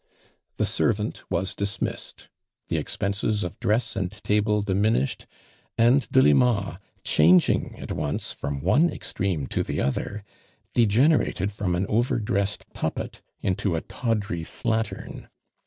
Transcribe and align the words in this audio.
The 0.57 0.65
servant 0.65 1.21
was 1.29 1.53
dismiss 1.53 2.15
ed, 2.17 2.23
the 2.69 2.77
expenses 2.77 3.43
of 3.43 3.59
dress 3.59 3.95
and 3.95 4.09
table 4.23 4.63
dimi 4.63 4.97
nished, 4.97 5.27
and 5.77 6.09
Delimu, 6.11 6.79
changing 7.03 7.75
at 7.77 7.91
once 7.91 8.33
from 8.33 8.61
one 8.63 8.89
extreme 8.91 9.45
to 9.49 9.61
the 9.61 9.79
other, 9.79 10.23
degenerated 10.73 11.51
from 11.51 11.75
un 11.75 11.85
over 11.85 12.17
dressed 12.17 12.65
puppet 12.73 13.21
into 13.43 13.75
a 13.75 13.81
tawdry 13.81 14.41
slattern. 14.41 15.27